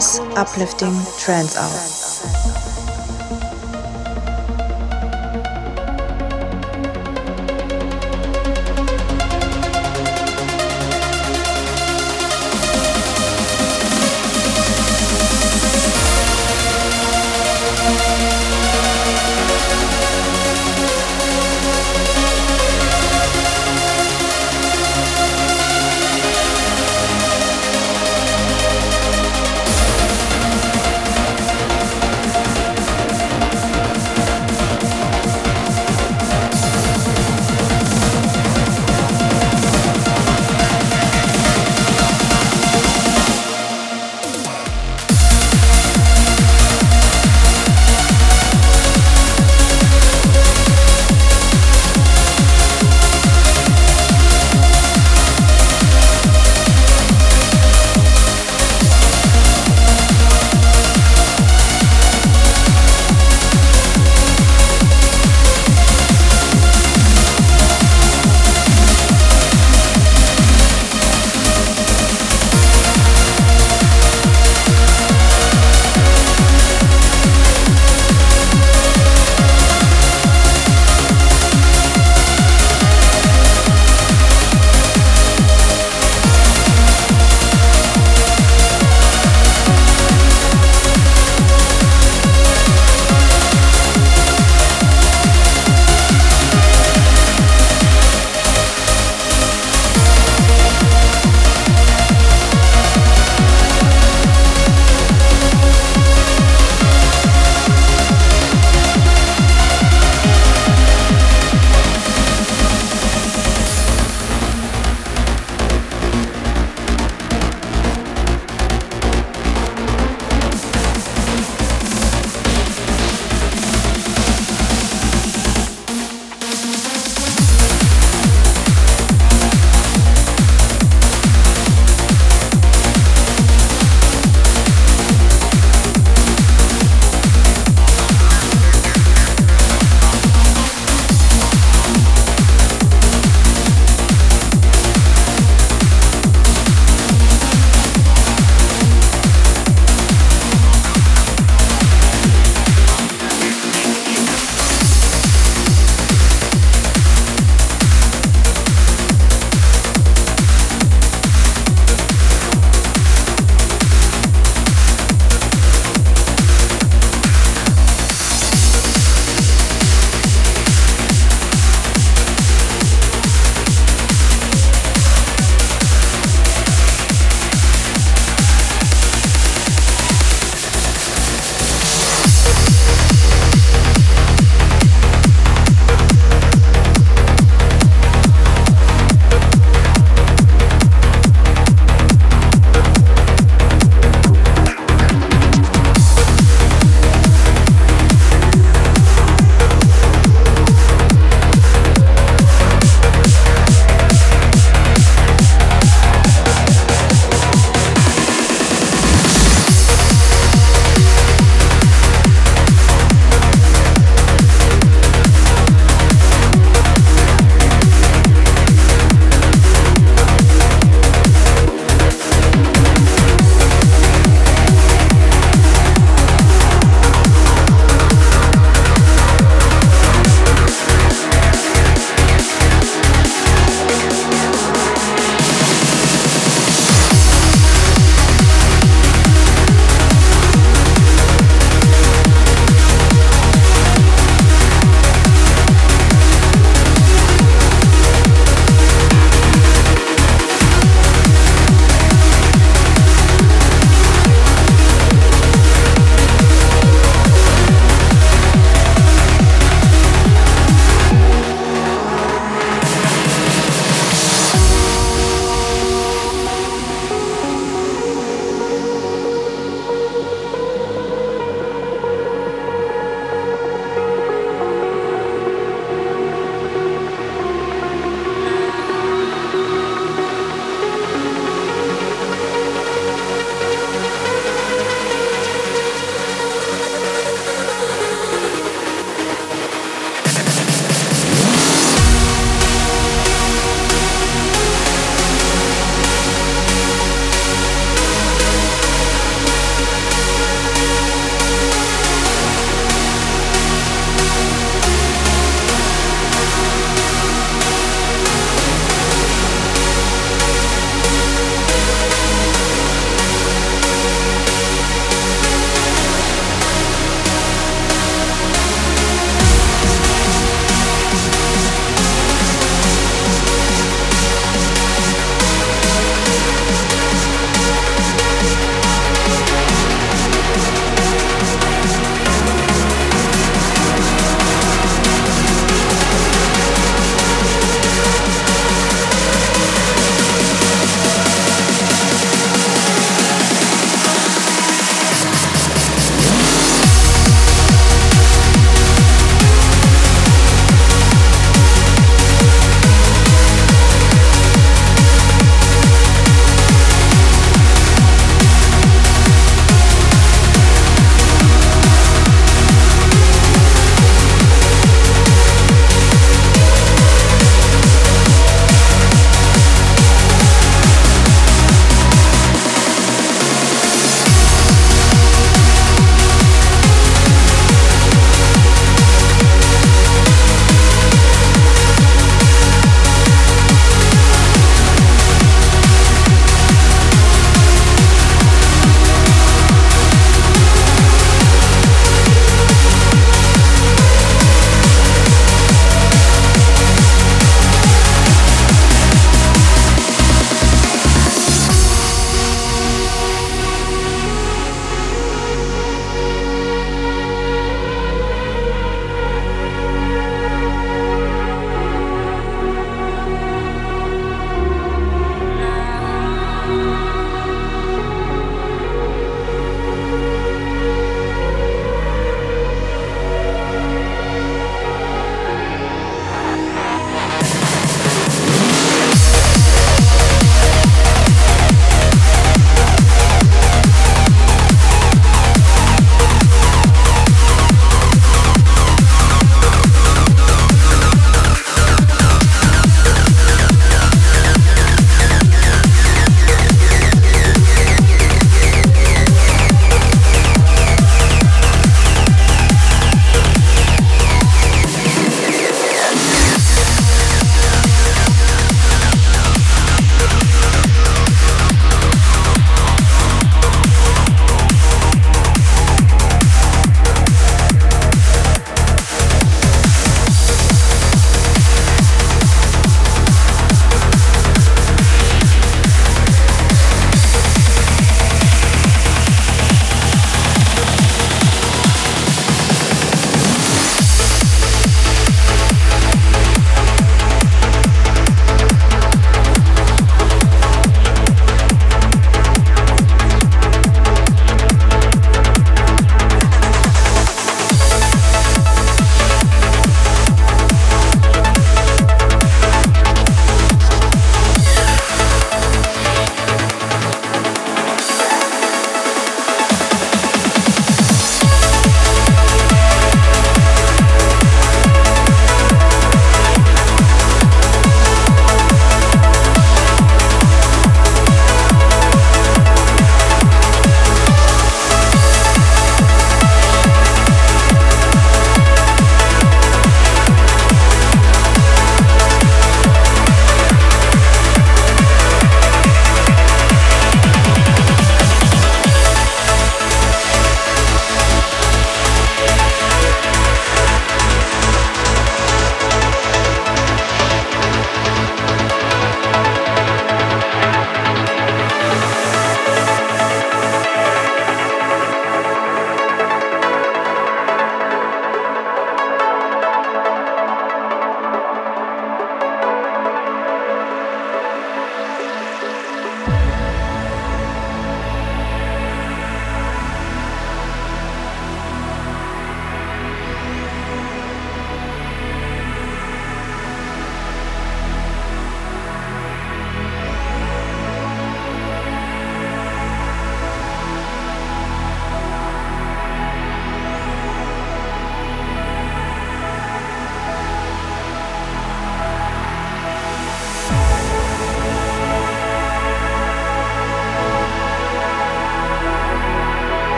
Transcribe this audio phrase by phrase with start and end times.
[0.00, 1.99] Kuno's uplifting trance hour.